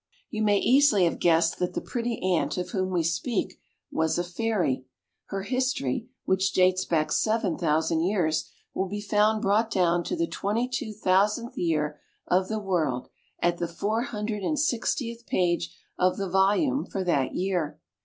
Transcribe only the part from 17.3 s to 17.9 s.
year.